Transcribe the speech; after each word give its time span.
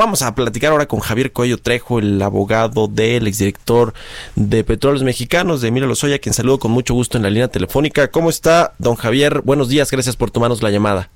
Vamos 0.00 0.22
a 0.22 0.34
platicar 0.34 0.72
ahora 0.72 0.86
con 0.86 1.00
Javier 1.00 1.30
Cuello 1.30 1.58
Trejo, 1.58 1.98
el 1.98 2.22
abogado 2.22 2.88
del 2.88 3.26
exdirector 3.26 3.92
de 4.34 4.64
Petróleos 4.64 5.02
Mexicanos, 5.02 5.60
de 5.60 5.68
Emilio 5.68 5.86
Lozoya, 5.86 6.18
quien 6.18 6.32
saludo 6.32 6.58
con 6.58 6.70
mucho 6.70 6.94
gusto 6.94 7.18
en 7.18 7.22
la 7.22 7.28
línea 7.28 7.48
telefónica. 7.48 8.08
¿Cómo 8.08 8.30
está, 8.30 8.72
don 8.78 8.94
Javier? 8.94 9.42
Buenos 9.42 9.68
días, 9.68 9.90
gracias 9.90 10.16
por 10.16 10.30
tomarnos 10.30 10.62
la 10.62 10.70
llamada. 10.70 11.10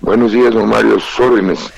Buenos 0.00 0.32
días, 0.32 0.54
don 0.54 0.66
Mario, 0.66 0.98
sus 0.98 1.20
órdenes. 1.20 1.70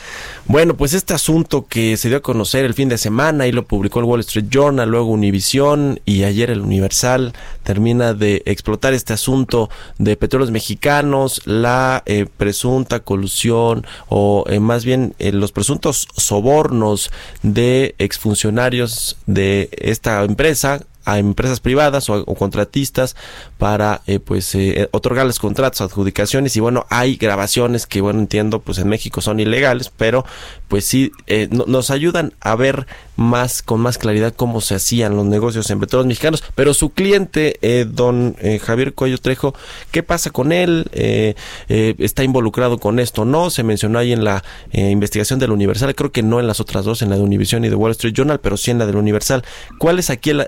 Bueno, 0.46 0.76
pues 0.76 0.92
este 0.92 1.14
asunto 1.14 1.66
que 1.66 1.96
se 1.96 2.08
dio 2.08 2.18
a 2.18 2.22
conocer 2.22 2.66
el 2.66 2.74
fin 2.74 2.90
de 2.90 2.98
semana 2.98 3.46
y 3.46 3.52
lo 3.52 3.64
publicó 3.64 4.00
el 4.00 4.04
Wall 4.04 4.20
Street 4.20 4.48
Journal, 4.50 4.90
luego 4.90 5.06
Univision 5.06 6.00
y 6.04 6.24
ayer 6.24 6.50
el 6.50 6.60
Universal 6.60 7.32
termina 7.62 8.12
de 8.12 8.42
explotar 8.44 8.92
este 8.92 9.14
asunto 9.14 9.70
de 9.96 10.18
petróleos 10.18 10.50
mexicanos, 10.50 11.40
la 11.46 12.02
eh, 12.04 12.26
presunta 12.36 13.00
colusión 13.00 13.86
o 14.10 14.44
eh, 14.48 14.60
más 14.60 14.84
bien 14.84 15.14
eh, 15.18 15.32
los 15.32 15.50
presuntos 15.50 16.08
sobornos 16.14 17.10
de 17.42 17.94
exfuncionarios 17.96 19.16
de 19.24 19.70
esta 19.72 20.22
emprsa 20.24 20.82
a 21.04 21.18
empresas 21.18 21.60
privadas 21.60 22.08
o, 22.10 22.22
o 22.26 22.34
contratistas 22.34 23.16
para 23.58 24.00
eh, 24.06 24.18
pues 24.20 24.54
eh, 24.54 24.88
otorgarles 24.92 25.38
contratos, 25.38 25.80
adjudicaciones. 25.80 26.56
Y 26.56 26.60
bueno 26.60 26.86
hay 26.90 27.16
grabaciones 27.16 27.86
que 27.86 28.00
bueno 28.00 28.20
entiendo 28.20 28.60
pues 28.60 28.78
en 28.78 28.88
México 28.88 29.20
son 29.20 29.40
ilegales 29.40 29.90
pero 29.96 30.24
pues 30.68 30.84
sí 30.84 31.12
eh, 31.26 31.48
no- 31.50 31.64
nos 31.66 31.90
ayudan 31.90 32.32
a 32.40 32.56
ver 32.56 32.86
más 33.16 33.62
con 33.62 33.80
más 33.80 33.96
claridad 33.98 34.34
cómo 34.34 34.60
se 34.60 34.74
hacían 34.74 35.14
los 35.16 35.24
negocios 35.24 35.70
en 35.70 35.78
petróleos 35.80 36.06
mexicanos. 36.08 36.42
Pero 36.54 36.74
su 36.74 36.90
cliente 36.90 37.58
eh, 37.62 37.86
don 37.88 38.34
eh, 38.40 38.58
Javier 38.58 38.92
Cuello 38.94 39.18
Trejo 39.18 39.54
qué 39.90 40.02
pasa 40.02 40.30
con 40.30 40.52
él 40.52 40.86
Eh, 40.92 41.34
eh, 41.68 41.94
está 41.98 42.24
involucrado 42.24 42.78
con 42.78 42.98
esto 42.98 43.24
no 43.24 43.50
se 43.50 43.62
mencionó 43.62 43.98
ahí 43.98 44.12
en 44.12 44.24
la 44.24 44.42
eh, 44.72 44.90
investigación 44.90 45.38
del 45.38 45.50
Universal 45.52 45.94
creo 45.94 46.12
que 46.12 46.22
no 46.22 46.40
en 46.40 46.46
las 46.46 46.60
otras 46.60 46.84
dos 46.84 47.02
en 47.02 47.10
la 47.10 47.16
de 47.16 47.22
Univision 47.22 47.64
y 47.64 47.68
de 47.68 47.74
Wall 47.74 47.92
Street 47.92 48.14
Journal 48.14 48.40
pero 48.40 48.56
sí 48.56 48.70
en 48.70 48.78
la 48.78 48.86
del 48.86 48.96
Universal. 48.96 49.44
Cuál 49.78 49.98
es 49.98 50.10
aquí 50.10 50.30
el, 50.30 50.46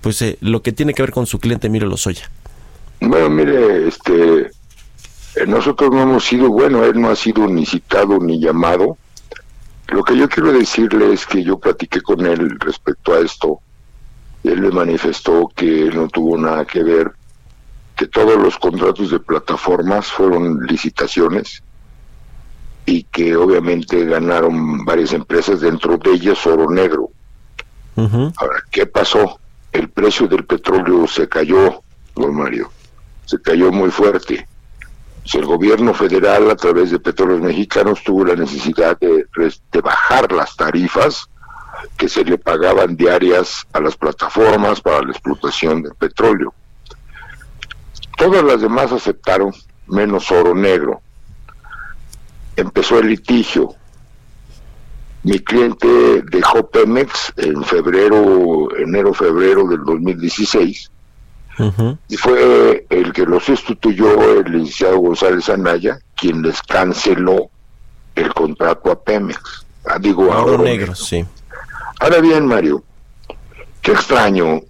pues 0.00 0.22
eh, 0.22 0.38
lo 0.40 0.62
que 0.62 0.72
tiene 0.72 0.94
que 0.94 1.02
ver 1.02 1.12
con 1.12 1.26
su 1.26 1.38
cliente 1.38 1.68
Emilio 1.68 1.88
Lozoya 1.88 2.30
Bueno, 3.00 3.30
mire, 3.30 3.88
este, 3.88 4.50
eh, 5.36 5.46
nosotros 5.46 5.90
no 5.90 6.02
hemos 6.02 6.24
sido, 6.24 6.50
bueno, 6.50 6.84
él 6.84 7.00
no 7.00 7.10
ha 7.10 7.16
sido 7.16 7.46
ni 7.46 7.64
citado 7.64 8.18
ni 8.18 8.40
llamado. 8.40 8.96
Lo 9.88 10.02
que 10.02 10.16
yo 10.16 10.28
quiero 10.28 10.52
decirle 10.52 11.12
es 11.12 11.26
que 11.26 11.42
yo 11.42 11.58
platiqué 11.58 12.00
con 12.00 12.24
él 12.26 12.58
respecto 12.60 13.14
a 13.14 13.20
esto. 13.20 13.60
Él 14.42 14.60
me 14.60 14.70
manifestó 14.70 15.50
que 15.54 15.90
no 15.92 16.08
tuvo 16.08 16.36
nada 16.36 16.64
que 16.64 16.82
ver, 16.82 17.12
que 17.96 18.06
todos 18.06 18.36
los 18.36 18.56
contratos 18.58 19.10
de 19.10 19.20
plataformas 19.20 20.06
fueron 20.06 20.64
licitaciones 20.66 21.62
y 22.86 23.04
que 23.04 23.36
obviamente 23.36 24.04
ganaron 24.04 24.84
varias 24.84 25.12
empresas, 25.12 25.60
dentro 25.60 25.96
de 25.98 26.12
ellas 26.12 26.46
Oro 26.46 26.68
Negro. 26.70 27.10
Ahora, 27.96 28.62
¿qué 28.70 28.86
pasó? 28.86 29.38
El 29.72 29.88
precio 29.90 30.26
del 30.26 30.44
petróleo 30.44 31.06
se 31.06 31.28
cayó, 31.28 31.82
don 32.14 32.34
Mario, 32.34 32.70
se 33.24 33.40
cayó 33.40 33.70
muy 33.70 33.90
fuerte. 33.90 34.46
Pues 35.22 35.34
el 35.34 35.44
gobierno 35.44 35.92
federal, 35.92 36.50
a 36.50 36.56
través 36.56 36.90
de 36.90 36.98
Petróleos 36.98 37.40
Mexicanos, 37.40 38.02
tuvo 38.02 38.24
la 38.24 38.34
necesidad 38.34 38.98
de, 38.98 39.26
de 39.70 39.80
bajar 39.80 40.32
las 40.32 40.56
tarifas 40.56 41.28
que 41.96 42.08
se 42.08 42.24
le 42.24 42.38
pagaban 42.38 42.96
diarias 42.96 43.66
a 43.72 43.80
las 43.80 43.96
plataformas 43.96 44.80
para 44.80 45.02
la 45.02 45.12
explotación 45.12 45.82
del 45.82 45.94
petróleo. 45.94 46.54
Todas 48.16 48.42
las 48.44 48.60
demás 48.60 48.92
aceptaron, 48.92 49.52
menos 49.86 50.30
Oro 50.30 50.54
Negro. 50.54 51.00
Empezó 52.56 52.98
el 52.98 53.08
litigio, 53.08 53.74
mi 55.22 55.38
cliente 55.38 56.22
dejó 56.30 56.68
Pemex 56.68 57.32
en 57.36 57.62
febrero, 57.64 58.68
enero, 58.78 59.12
febrero 59.12 59.66
del 59.68 59.84
2016 59.84 60.90
Ujú. 61.58 61.98
y 62.08 62.16
fue 62.16 62.86
el 62.88 63.12
que 63.12 63.26
lo 63.26 63.38
sustituyó 63.38 64.40
el 64.40 64.50
licenciado 64.50 64.98
González 64.98 65.48
Anaya, 65.50 65.98
quien 66.16 66.40
les 66.42 66.62
canceló 66.62 67.50
el 68.14 68.32
contrato 68.32 68.90
a 68.90 68.98
Pemex. 68.98 69.66
Ah, 69.84 69.98
digo, 69.98 70.32
a 70.32 70.42
Oro 70.42 70.54
Oro 70.54 70.64
negro 70.64 70.94
sí 70.94 71.24
Ahora 72.00 72.20
bien, 72.20 72.46
Mario, 72.46 72.82
qué 73.82 73.92
extraño 73.92 74.62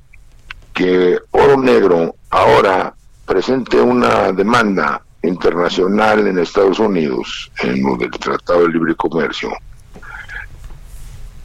que 0.75 1.17
Oro 1.31 1.57
Negro 1.57 2.17
ahora 2.31 2.93
presente 3.25 3.81
una 3.81 4.33
demanda 4.33 5.03
internacional 5.23 6.27
en 6.27 6.41
Estados 6.41 6.81
Unidos 6.81 7.53
en 7.63 7.83
lo 7.85 7.97
del 7.97 8.11
Tratado 8.11 8.63
de 8.63 8.71
Libre 8.71 8.97
Comercio. 8.97 9.51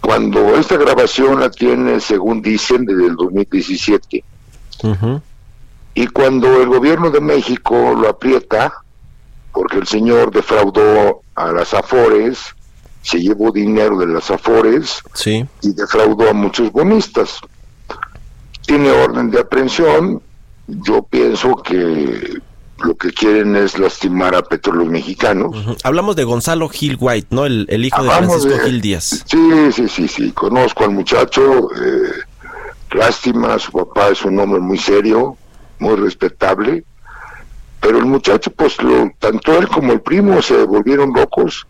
Cuando 0.05 0.55
esta 0.55 0.77
grabación 0.77 1.39
la 1.39 1.49
tiene, 1.49 1.99
según 1.99 2.41
dicen, 2.41 2.85
desde 2.85 3.07
el 3.07 3.15
2017, 3.15 4.23
Ujú. 4.83 5.21
y 5.95 6.07
cuando 6.07 6.61
el 6.61 6.67
gobierno 6.69 7.09
de 7.09 7.21
México 7.21 7.95
lo 7.99 8.07
aprieta, 8.09 8.71
porque 9.51 9.77
el 9.77 9.87
señor 9.87 10.31
defraudó 10.31 11.21
a 11.33 11.51
las 11.51 11.73
Afores, 11.73 12.39
se 13.01 13.19
llevó 13.19 13.51
dinero 13.51 13.97
de 13.97 14.07
las 14.07 14.29
Afores, 14.29 15.01
sí 15.13 15.45
y 15.61 15.73
defraudó 15.73 16.29
a 16.29 16.33
muchos 16.33 16.71
bonistas. 16.71 17.39
Tiene 18.65 18.91
orden 18.91 19.31
de 19.31 19.39
aprehensión. 19.39 20.21
Yo 20.67 21.03
pienso 21.03 21.55
que 21.57 22.41
lo 22.83 22.95
que 22.95 23.11
quieren 23.11 23.55
es 23.55 23.79
lastimar 23.79 24.35
a 24.35 24.41
petróleos 24.43 24.89
mexicanos. 24.89 25.55
Hablamos 25.83 26.15
de 26.15 26.23
Gonzalo 26.25 26.67
Gil 26.69 26.97
White 26.99 27.27
no 27.31 27.45
el, 27.45 27.65
el 27.69 27.85
hijo 27.85 28.03
de 28.03 28.09
Francisco 28.09 28.49
de- 28.49 28.59
Gil 28.59 28.81
Díaz 28.81 29.23
Sí, 29.25 29.71
sí, 29.71 29.87
sí, 29.87 30.07
sí. 30.07 30.31
Conozco 30.31 30.83
al 30.83 30.91
muchacho. 30.91 31.69
eh, 31.73 32.11
lástima, 32.91 33.57
su 33.59 33.71
papá 33.71 34.09
es 34.09 34.23
un 34.23 34.39
hombre 34.39 34.59
muy 34.59 34.77
serio, 34.77 35.37
muy 35.79 35.95
respetable. 35.95 36.83
Pero 37.81 37.97
el 37.99 38.05
muchacho, 38.05 38.51
pues, 38.51 38.81
lo, 38.81 39.11
tanto 39.19 39.57
él 39.57 39.67
como 39.67 39.91
el 39.93 40.01
primo 40.01 40.41
se 40.41 40.63
volvieron 40.63 41.11
locos. 41.13 41.67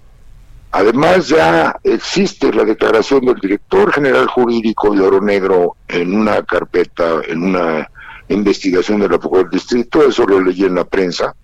Además, 0.72 1.28
ya 1.30 1.76
existe 1.84 2.52
la 2.54 2.64
declaración 2.66 3.26
del 3.26 3.36
director 3.36 3.92
general 3.94 4.28
jurídico 4.28 4.94
de 4.94 5.02
Oro 5.02 5.22
Negro 5.22 5.76
en 5.88 6.14
una 6.16 6.44
carpeta, 6.44 7.22
en 7.28 7.44
una 7.44 7.90
investigación 8.30 9.00
de 9.00 9.10
la 9.10 9.20
Procuraduría 9.20 9.52
del 9.52 9.60
Distrito, 9.60 10.08
eso 10.08 10.26
lo 10.26 10.42
leí 10.42 10.64
en 10.64 10.76
la 10.76 10.84
prensa, 10.84 11.36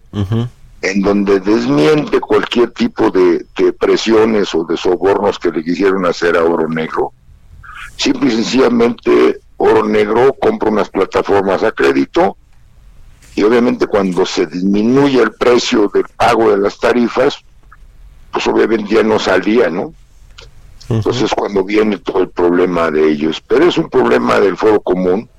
en 0.81 1.01
donde 1.01 1.39
desmiente 1.39 2.19
cualquier 2.19 2.71
tipo 2.71 3.11
de, 3.11 3.45
de 3.57 3.73
presiones 3.73 4.53
o 4.55 4.63
de 4.63 4.77
sobornos 4.77 5.37
que 5.37 5.51
le 5.51 5.63
quisieron 5.63 6.05
hacer 6.05 6.35
a 6.37 6.43
Oro 6.43 6.67
Negro. 6.67 7.13
Simple 7.97 8.29
y 8.29 8.35
sencillamente, 8.35 9.39
Oro 9.57 9.87
Negro 9.87 10.35
compra 10.41 10.69
unas 10.69 10.89
plataformas 10.89 11.63
a 11.63 11.71
crédito 11.71 12.37
y 13.35 13.43
obviamente 13.43 13.87
cuando 13.87 14.25
se 14.25 14.45
disminuye 14.45 15.21
el 15.21 15.31
precio 15.33 15.89
del 15.93 16.05
pago 16.17 16.51
de 16.51 16.57
las 16.57 16.77
tarifas, 16.79 17.37
pues 18.31 18.47
obviamente 18.47 18.95
ya 18.95 19.03
no 19.03 19.19
salía, 19.19 19.69
¿no? 19.69 19.93
Entonces 20.89 21.31
cuando 21.33 21.63
viene 21.63 21.97
todo 21.99 22.21
el 22.21 22.29
problema 22.29 22.91
de 22.91 23.09
ellos, 23.09 23.41
pero 23.47 23.65
es 23.65 23.77
un 23.77 23.89
problema 23.89 24.39
del 24.39 24.57
foro 24.57 24.81
común. 24.81 25.29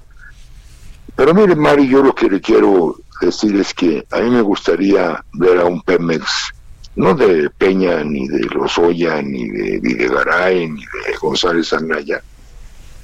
Pero 1.17 1.35
mire, 1.35 1.55
Mari, 1.55 1.89
yo 1.89 2.03
lo 2.03 2.15
que 2.15 2.29
le 2.29 2.41
quiero 2.41 2.97
decir 3.21 3.55
es 3.57 3.75
que 3.75 4.05
a 4.11 4.21
mí 4.21 4.31
me 4.31 4.43
gustaría 4.43 5.23
ver 5.35 5.59
a 5.59 5.67
un 5.67 5.83
Pemex, 5.83 6.53
no 6.97 7.15
de 7.15 7.51
Peña, 7.51 8.03
ni 8.03 8.29
de 8.29 8.41
Lozoya, 8.47 9.23
ni 9.23 9.49
de 9.49 9.79
Videgaray, 9.81 10.69
ni 10.69 10.81
de 10.81 11.17
González 11.21 11.73
Anaya, 11.73 12.23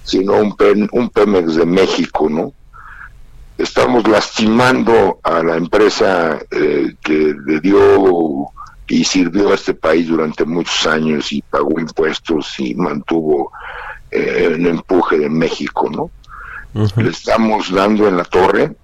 sino 0.02 0.34
un, 0.34 0.54
un 0.92 1.10
Pemex 1.10 1.56
de 1.56 1.66
México, 1.66 2.28
¿no? 2.28 2.52
Estamos 3.56 4.06
lastimando 4.06 5.18
a 5.22 5.42
la 5.42 5.56
empresa 5.56 6.38
eh, 6.50 6.94
que 7.02 7.34
le 7.44 7.60
dio 7.60 8.50
y 8.86 9.04
sirvió 9.04 9.50
a 9.50 9.54
este 9.54 9.74
país 9.74 10.08
durante 10.08 10.44
muchos 10.44 10.86
años 10.86 11.32
y 11.32 11.42
pagó 11.42 11.78
impuestos 11.78 12.58
y 12.58 12.74
mantuvo 12.74 13.52
eh, 14.10 14.52
el 14.54 14.66
empuje 14.66 15.18
de 15.18 15.28
México, 15.28 15.90
¿no? 15.90 16.10
Le 16.74 17.10
estamos 17.10 17.72
dando 17.72 18.08
en 18.08 18.16
la 18.16 18.24
torre. 18.24 18.74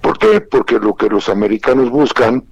¿Por 0.00 0.18
qué? 0.18 0.40
Porque 0.40 0.78
lo 0.78 0.94
que 0.94 1.08
los 1.08 1.28
americanos 1.28 1.90
buscan 1.90 2.44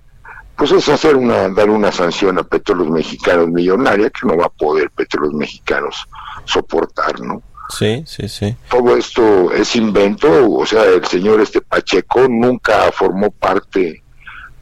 pues 0.57 0.71
es 0.71 0.89
hacer 0.89 1.17
una, 1.17 1.49
dar 1.49 1.69
una 1.69 1.91
sanción 1.91 2.39
a 2.39 2.45
Petróleos 2.45 2.91
Mexicanos 2.91 3.49
millonaria 3.49 4.11
que 4.11 4.27
no 4.27 4.37
va 4.37 4.47
a 4.47 4.51
poder 4.51 4.91
Petróleos 4.91 5.35
Mexicanos 5.35 6.07
soportar, 6.45 7.21
¿no? 7.21 7.43
Sí, 7.71 8.05
sí, 8.07 8.29
sí. 8.29 8.55
Todo 8.69 8.97
esto 8.97 9.53
es 9.53 9.75
invento, 9.75 10.51
o 10.51 10.67
sea, 10.67 10.85
el 10.85 11.05
señor 11.07 11.41
este 11.41 11.61
Pacheco 11.61 12.29
nunca 12.29 12.93
formó 12.93 13.31
parte 13.31 14.03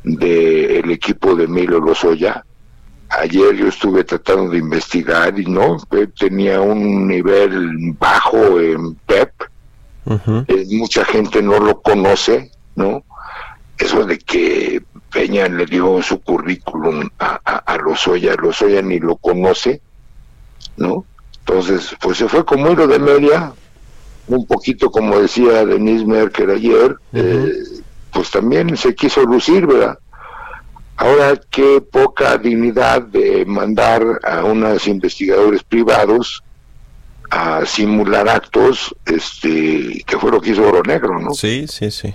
del 0.05 0.91
equipo 0.91 1.35
de 1.35 1.45
Emilio 1.45 1.81
Lozoya. 1.81 2.45
Ayer 3.11 3.55
yo 3.55 3.67
estuve 3.67 4.05
tratando 4.05 4.51
de 4.51 4.59
investigar 4.59 5.39
y 5.39 5.45
no, 5.45 5.77
tenía 6.19 6.61
un 6.61 7.07
nivel 7.07 7.93
bajo 7.99 8.59
en 8.59 8.95
PEP. 8.95 9.31
Eh, 10.07 10.67
mucha 10.71 11.05
gente 11.05 11.43
no 11.43 11.59
lo 11.59 11.81
conoce, 11.81 12.51
¿no? 12.75 13.05
Eso 13.79 14.05
de 14.05 14.19
que 14.19 14.83
Peña 15.11 15.49
le 15.49 15.67
dio 15.67 16.03
su 16.03 16.21
currículum 16.21 17.09
a, 17.19 17.41
a, 17.45 17.57
a 17.59 17.77
Lozoya, 17.77 18.35
Lozoya 18.35 18.83
ni 18.83 18.99
lo 18.99 19.17
conoce, 19.17 19.81
¿no? 20.77 21.05
Entonces, 21.41 21.95
pues 22.01 22.19
se 22.19 22.29
fue 22.29 22.45
como 22.45 22.71
hilo 22.71 22.87
de 22.87 22.99
media, 22.99 23.53
un 24.29 24.47
poquito 24.47 24.91
como 24.91 25.19
decía 25.19 25.65
Denise 25.65 26.07
Merker 26.07 26.51
ayer, 26.51 26.97
eh, 27.13 27.53
pues 28.13 28.31
también 28.31 28.77
se 28.77 28.95
quiso 28.95 29.23
lucir, 29.23 29.67
¿verdad? 29.67 29.99
Ahora, 30.97 31.41
qué 31.51 31.81
poca 31.81 32.39
dignidad 32.39 33.03
de 33.03 33.45
mandar 33.45 34.21
a 34.23 34.45
unos 34.45 34.87
investigadores 34.87 35.65
privados 35.65 36.45
a 37.33 37.65
simular 37.65 38.29
actos, 38.29 38.95
este, 39.07 40.05
que 40.07 40.19
fue 40.19 40.31
lo 40.31 40.39
que 40.39 40.51
hizo 40.51 40.69
Oro 40.69 40.83
Negro, 40.83 41.19
¿no? 41.19 41.33
Sí, 41.33 41.67
sí, 41.67 41.91
sí. 41.91 42.15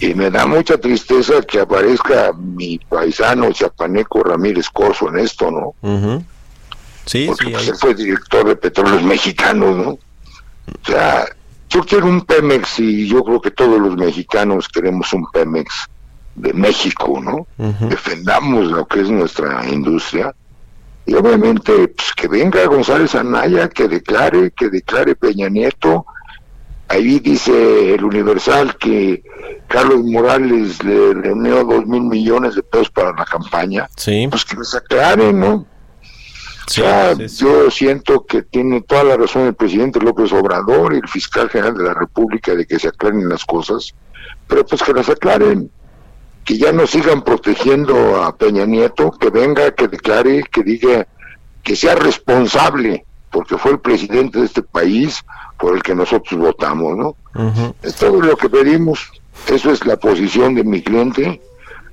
Y 0.00 0.14
me 0.14 0.30
da 0.30 0.44
mucha 0.46 0.76
tristeza 0.76 1.40
que 1.40 1.60
aparezca 1.60 2.32
mi 2.34 2.78
paisano 2.78 3.50
chapaneco 3.52 4.22
Ramírez 4.22 4.68
Corso 4.68 5.08
en 5.08 5.20
esto, 5.20 5.50
¿no? 5.50 6.22
Sí, 7.06 7.24
Porque 7.26 7.46
sí. 7.46 7.50
pues, 7.52 7.68
él 7.68 7.74
fue 7.76 7.94
director 7.94 8.48
de 8.48 8.56
Petróleos 8.56 9.02
Mexicanos, 9.02 9.76
¿no? 9.78 9.90
O 9.92 10.86
sea, 10.86 11.26
yo 11.70 11.80
quiero 11.80 12.06
un 12.06 12.20
Pemex 12.20 12.80
y 12.80 13.08
yo 13.08 13.24
creo 13.24 13.40
que 13.40 13.50
todos 13.52 13.80
los 13.80 13.96
mexicanos 13.96 14.68
queremos 14.68 15.10
un 15.14 15.24
Pemex 15.30 15.88
de 16.34 16.52
México, 16.52 17.18
¿no? 17.22 17.46
Defendamos 17.88 18.70
lo 18.70 18.86
que 18.86 19.00
es 19.00 19.08
nuestra 19.08 19.66
industria. 19.70 20.34
Y 21.10 21.14
obviamente, 21.16 21.88
pues 21.88 22.12
que 22.14 22.28
venga 22.28 22.64
González 22.66 23.16
Anaya, 23.16 23.68
que 23.68 23.88
declare, 23.88 24.52
que 24.52 24.68
declare 24.68 25.16
Peña 25.16 25.48
Nieto. 25.48 26.06
Ahí 26.86 27.18
dice 27.18 27.94
el 27.96 28.04
Universal 28.04 28.76
que 28.76 29.20
Carlos 29.66 30.04
Morales 30.04 30.80
le 30.84 31.14
reunió 31.14 31.64
dos 31.64 31.84
mil 31.84 32.02
millones 32.02 32.54
de 32.54 32.62
pesos 32.62 32.90
para 32.90 33.10
la 33.10 33.24
campaña. 33.24 33.88
Sí. 33.96 34.28
Pues 34.30 34.44
que 34.44 34.54
les 34.54 34.72
aclaren, 34.72 35.40
¿no? 35.40 35.66
Sí, 36.68 36.80
O 36.80 36.84
sea, 36.84 37.16
sí, 37.16 37.28
sí. 37.28 37.44
yo 37.44 37.70
siento 37.72 38.24
que 38.24 38.42
tiene 38.42 38.80
toda 38.82 39.02
la 39.02 39.16
razón 39.16 39.48
el 39.48 39.54
presidente 39.54 39.98
López 39.98 40.32
Obrador 40.32 40.94
y 40.94 40.98
el 40.98 41.08
fiscal 41.08 41.48
general 41.50 41.76
de 41.76 41.82
la 41.82 41.94
República 41.94 42.54
de 42.54 42.64
que 42.66 42.78
se 42.78 42.86
aclaren 42.86 43.28
las 43.28 43.44
cosas, 43.44 43.92
pero 44.46 44.64
pues 44.64 44.80
que 44.80 44.92
las 44.92 45.08
aclaren, 45.08 45.68
que 46.44 46.58
ya 46.58 46.72
no 46.72 46.86
sigan 46.86 47.22
protegiendo 47.22 48.22
a 48.22 48.34
Peña 48.36 48.66
Nieto, 48.66 49.10
que 49.12 49.30
venga, 49.30 49.70
que 49.72 49.88
declare, 49.88 50.42
que 50.50 50.62
diga 50.62 51.06
que 51.62 51.76
sea 51.76 51.94
responsable, 51.94 53.04
porque 53.30 53.56
fue 53.58 53.72
el 53.72 53.78
presidente 53.80 54.40
de 54.40 54.46
este 54.46 54.62
país 54.62 55.22
por 55.58 55.76
el 55.76 55.82
que 55.82 55.94
nosotros 55.94 56.40
votamos, 56.40 56.96
¿no? 56.96 57.16
Es 57.82 57.94
todo 57.96 58.20
lo 58.20 58.36
que 58.36 58.48
pedimos, 58.48 59.10
eso 59.46 59.70
es 59.70 59.84
la 59.86 59.96
posición 59.96 60.54
de 60.54 60.64
mi 60.64 60.82
cliente, 60.82 61.40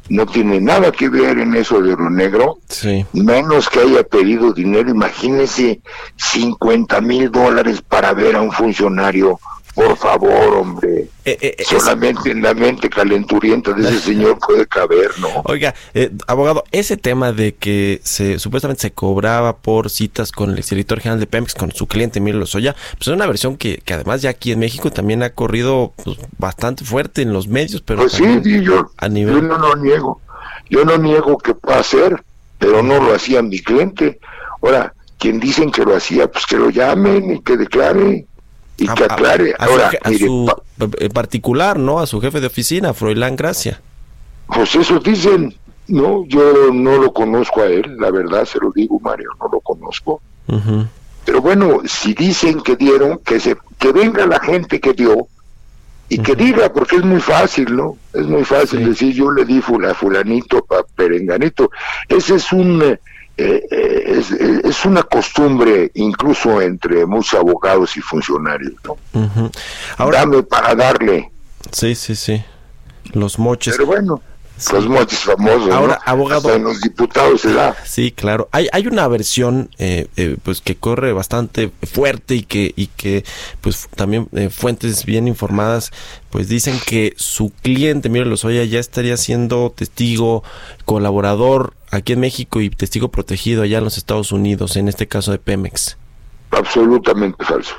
no 0.09 0.25
tiene 0.25 0.61
nada 0.61 0.91
que 0.93 1.09
ver 1.09 1.37
en 1.37 1.53
eso 1.53 1.81
de 1.81 1.91
lo 1.95 2.09
negro, 2.09 2.59
Sí. 2.69 3.05
menos 3.11 3.69
que 3.69 3.81
haya 3.81 4.03
pedido 4.03 4.53
dinero, 4.53 4.89
imagínese 4.89 5.81
50 6.15 7.01
mil 7.01 7.29
dólares 7.29 7.81
para 7.81 8.13
ver 8.13 8.37
a 8.37 8.41
un 8.41 8.51
funcionario, 8.51 9.37
por 9.77 9.95
favor, 9.95 10.55
hombre. 10.55 11.07
Eh, 11.23 11.37
eh, 11.39 11.55
eh, 11.59 11.63
Solamente 11.63 12.31
en 12.31 12.41
la 12.41 12.55
mente 12.55 12.89
calenturienta 12.89 13.73
de 13.73 13.87
ese 13.87 13.99
señor 13.99 14.39
puede 14.39 14.65
caber, 14.65 15.11
¿no? 15.19 15.27
Oiga, 15.43 15.75
eh, 15.93 16.09
abogado, 16.25 16.63
ese 16.71 16.97
tema 16.97 17.31
de 17.31 17.53
que 17.53 18.01
se 18.03 18.39
supuestamente 18.39 18.81
se 18.81 18.91
cobraba 18.91 19.55
por 19.57 19.91
citas 19.91 20.31
con 20.31 20.49
el 20.49 20.57
exdirector 20.57 20.99
general 20.99 21.19
de 21.19 21.27
Pemex, 21.27 21.53
con 21.53 21.71
su 21.71 21.85
cliente 21.85 22.17
Emilio 22.17 22.39
Lozoya, 22.39 22.75
pues 22.93 23.07
es 23.09 23.13
una 23.13 23.27
versión 23.27 23.55
que, 23.55 23.77
que 23.77 23.93
además 23.93 24.23
ya 24.23 24.31
aquí 24.31 24.51
en 24.51 24.57
México 24.57 24.89
también 24.89 25.21
ha 25.21 25.29
corrido 25.29 25.93
pues, 26.03 26.17
bastante 26.39 26.83
fuerte 26.83 27.21
en 27.21 27.31
los 27.31 27.47
medios, 27.47 27.81
pero 27.81 28.01
Pues 28.01 28.13
sí, 28.13 28.25
sí, 28.43 28.63
yo, 28.63 28.89
a 28.97 29.05
yo 29.05 29.13
nivel... 29.13 29.47
no 29.47 29.59
lo 29.59 29.75
niego. 29.75 30.21
Yo 30.71 30.85
no 30.85 30.97
niego 30.97 31.37
que 31.37 31.53
pueda 31.53 31.81
hacer, 31.81 32.23
pero 32.57 32.81
no 32.81 32.99
lo 32.99 33.13
hacía 33.13 33.43
mi 33.43 33.59
cliente. 33.59 34.17
Ahora, 34.59 34.95
quien 35.19 35.39
dicen 35.39 35.71
que 35.71 35.83
lo 35.83 35.95
hacía, 35.95 36.31
pues 36.31 36.47
que 36.47 36.57
lo 36.57 36.71
llamen 36.71 37.35
y 37.35 37.41
que 37.43 37.57
declare 37.57 38.25
y 38.77 38.87
a- 38.89 38.93
que 38.93 39.03
a- 39.03 39.07
aclare. 39.07 39.55
a 39.57 39.65
Ahora, 39.65 39.91
a 40.03 40.09
mire, 40.09 40.25
su 40.25 40.45
pa- 40.77 40.87
eh, 40.99 41.09
particular, 41.09 41.77
¿no? 41.79 41.99
A 41.99 42.07
su 42.07 42.19
jefe 42.21 42.39
de 42.39 42.47
oficina, 42.47 42.93
Froilán 42.93 43.35
Gracia. 43.35 43.81
Pues 44.47 44.75
eso 44.75 44.99
dicen, 44.99 45.55
no, 45.87 46.25
yo 46.27 46.71
no 46.73 46.97
lo 46.97 47.11
conozco 47.13 47.61
a 47.61 47.65
él, 47.67 47.97
la 47.99 48.11
verdad 48.11 48.45
se 48.45 48.59
lo 48.59 48.71
digo, 48.71 48.99
Mario, 48.99 49.29
no 49.39 49.47
lo 49.51 49.59
conozco. 49.61 50.21
Pero 51.25 51.41
bueno, 51.41 51.81
si 51.85 52.13
dicen 52.13 52.61
que 52.61 52.75
dieron, 52.77 53.19
que 53.19 53.39
se 53.39 53.57
que 53.77 53.91
venga 53.91 54.25
la 54.25 54.39
gente 54.39 54.79
que 54.79 54.93
dio 54.93 55.27
y 56.09 56.19
que 56.19 56.35
diga, 56.35 56.71
porque 56.71 56.95
es 56.95 57.03
muy 57.03 57.19
fácil, 57.19 57.75
¿no? 57.75 57.97
Es 58.13 58.25
muy 58.25 58.45
fácil 58.45 58.79
Sí. 58.79 58.85
decir 58.85 59.13
yo 59.13 59.29
le 59.31 59.43
di 59.43 59.59
fula, 59.61 59.93
fulanito 59.93 60.63
pa 60.63 60.83
perenganito. 60.95 61.69
Ese 62.07 62.35
es 62.35 62.51
un 62.53 62.81
eh, 62.81 62.97
eh, 63.37 64.03
es, 64.07 64.31
es 64.79 64.85
una 64.85 65.03
costumbre 65.03 65.91
incluso 65.95 66.61
entre 66.61 67.05
muchos 67.05 67.33
abogados 67.39 67.95
y 67.97 68.01
funcionarios, 68.01 68.73
¿no? 68.83 68.97
Ujú. 69.13 69.51
Ahora, 69.97 70.19
Dame 70.19 70.43
para 70.43 70.75
darle. 70.75 71.31
sí, 71.71 71.95
sí, 71.95 72.15
sí. 72.15 72.43
Los 73.13 73.39
moches. 73.39 73.73
Pero 73.75 73.85
bueno, 73.87 74.21
Sí. 74.59 74.73
los 74.73 74.87
moches 74.87 75.19
famosos, 75.19 75.69
Ahora, 75.71 75.99
¿no? 76.05 76.11
abogado- 76.11 76.47
Hasta 76.47 76.55
en 76.55 76.63
los 76.63 76.81
diputados 76.81 77.41
se 77.41 77.53
da. 77.53 77.75
Sí, 77.85 78.11
claro. 78.11 78.49
Hay, 78.51 78.67
hay 78.71 78.87
una 78.87 79.07
versión 79.07 79.69
eh, 79.77 80.07
eh, 80.17 80.35
pues 80.41 80.61
que 80.61 80.75
corre 80.75 81.13
bastante 81.13 81.71
fuerte 81.93 82.33
y 82.33 82.41
que 82.43 82.73
y 82.75 82.87
que 82.87 83.23
pues 83.61 83.87
también 83.95 84.27
eh, 84.33 84.49
fuentes 84.49 85.05
bien 85.05 85.27
informadas 85.27 85.91
pues 86.31 86.47
dicen 86.49 86.79
que 86.85 87.13
su 87.17 87.51
cliente 87.61 88.07
Emilio 88.07 88.25
Lozoya 88.27 88.63
ya 88.63 88.79
estaría 88.79 89.15
siendo 89.17 89.71
testigo 89.75 90.43
colaborador 90.85 91.73
aquí 91.91 92.13
en 92.13 92.19
México 92.19 92.61
y 92.61 92.69
testigo 92.69 93.09
protegido 93.09 93.63
allá 93.63 93.77
en 93.79 93.83
los 93.83 93.97
Estados 93.97 94.31
Unidos 94.31 94.75
en 94.77 94.87
este 94.87 95.07
caso 95.07 95.31
de 95.31 95.39
Pemex. 95.39 95.97
Absolutamente 96.51 97.43
falso. 97.43 97.75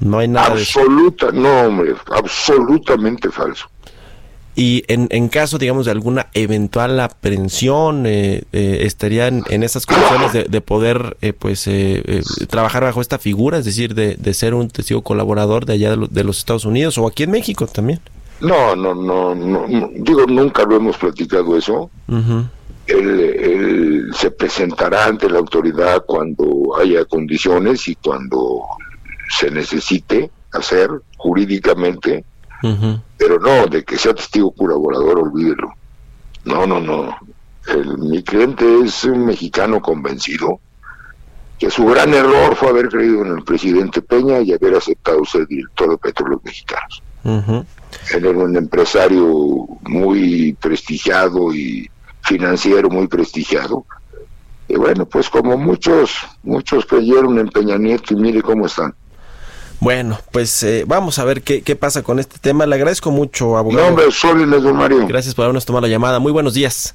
No 0.00 0.18
hay 0.18 0.28
nada 0.28 0.54
de 0.54 0.62
eso. 0.62 0.80
Absoluta, 0.80 1.30
no 1.32 1.60
hombre, 1.62 1.94
absolutamente 2.12 3.30
falso. 3.30 3.66
Y 4.54 4.82
en, 4.88 5.06
en 5.10 5.28
caso, 5.28 5.56
digamos, 5.56 5.84
de 5.86 5.92
alguna 5.92 6.26
eventual 6.34 6.98
aprehensión, 6.98 8.06
eh, 8.06 8.42
eh, 8.52 8.78
estarían 8.82 9.44
en 9.50 9.62
esas 9.62 9.86
condiciones 9.86 10.32
de, 10.32 10.44
de 10.44 10.60
poder, 10.60 11.16
eh, 11.20 11.32
pues, 11.32 11.68
eh, 11.68 12.02
eh, 12.04 12.22
trabajar 12.48 12.82
bajo 12.82 13.00
esta 13.00 13.18
figura, 13.18 13.58
es 13.58 13.64
decir, 13.64 13.94
de, 13.94 14.16
de 14.16 14.34
ser 14.34 14.54
un 14.54 14.68
testigo 14.68 15.02
colaborador 15.02 15.64
de 15.64 15.74
allá 15.74 15.90
de, 15.90 15.96
lo- 15.96 16.06
de 16.08 16.24
los 16.24 16.38
Estados 16.38 16.64
Unidos 16.64 16.98
o 16.98 17.06
aquí 17.06 17.22
en 17.22 17.30
México 17.30 17.68
también. 17.68 18.00
No, 18.40 18.74
no, 18.74 18.94
no, 18.96 19.34
no, 19.34 19.66
no, 19.68 19.90
digo, 19.94 20.26
nunca 20.26 20.64
lo 20.64 20.76
hemos 20.76 20.96
platicado 20.96 21.56
eso. 21.56 21.88
Ujú. 22.08 22.44
Él, 22.88 23.20
él 23.20 24.10
se 24.14 24.30
presentará 24.30 25.04
ante 25.06 25.28
la 25.28 25.38
autoridad 25.38 26.04
cuando 26.06 26.74
haya 26.80 27.04
condiciones 27.04 27.86
y 27.88 27.94
cuando 27.96 28.62
se 29.38 29.50
necesite 29.50 30.30
hacer 30.52 30.90
jurídicamente, 31.18 32.24
Ujú. 32.62 32.98
pero 33.18 33.38
no, 33.38 33.66
de 33.66 33.84
que 33.84 33.98
sea 33.98 34.14
testigo 34.14 34.50
colaborador, 34.52 35.18
olvídelo. 35.18 35.70
No, 36.44 36.66
no, 36.66 36.80
no. 36.80 37.14
El- 37.66 37.98
mi 37.98 38.22
cliente 38.22 38.64
es 38.84 39.04
un 39.04 39.26
mexicano 39.26 39.82
convencido 39.82 40.58
que 41.58 41.70
su 41.70 41.84
gran 41.86 42.14
error 42.14 42.54
fue 42.56 42.68
haber 42.68 42.88
creído 42.88 43.20
en 43.22 43.36
el 43.36 43.44
presidente 43.44 44.00
Peña 44.00 44.40
y 44.40 44.52
haber 44.52 44.76
aceptado 44.76 45.24
ser 45.26 45.46
director 45.46 45.90
de 45.90 45.98
Petróleos 45.98 46.42
Mexicanos. 46.44 47.02
Ujú. 47.24 47.66
Él 48.14 48.24
era 48.26 48.38
un 48.38 48.56
empresario 48.56 49.26
muy 49.82 50.54
prestigiado 50.60 51.52
y 51.52 51.90
financiero 52.22 52.88
muy 52.88 53.06
prestigiado. 53.08 53.84
Y 54.68 54.76
bueno, 54.76 55.06
pues 55.06 55.30
como 55.30 55.56
muchos, 55.56 56.12
muchos 56.42 56.84
creyeron 56.84 57.38
en 57.38 57.48
Peña 57.48 57.78
Nieto 57.78 58.14
y 58.14 58.16
mire 58.16 58.42
cómo 58.42 58.66
están. 58.66 58.94
Bueno, 59.80 60.18
pues 60.32 60.62
eh, 60.62 60.84
vamos 60.86 61.18
a 61.18 61.24
ver 61.24 61.42
qué, 61.42 61.62
qué 61.62 61.76
pasa 61.76 62.02
con 62.02 62.18
este 62.18 62.38
tema. 62.38 62.66
Le 62.66 62.74
agradezco 62.74 63.10
mucho, 63.10 63.56
abogado. 63.56 63.82
No, 63.82 63.88
hombre, 63.90 64.10
sólides, 64.10 64.62
don 64.62 64.76
Mario. 64.76 65.06
Gracias 65.06 65.34
por 65.34 65.44
habernos 65.44 65.64
tomado 65.64 65.86
la 65.86 65.92
llamada. 65.92 66.18
Muy 66.18 66.32
buenos 66.32 66.54
días. 66.54 66.94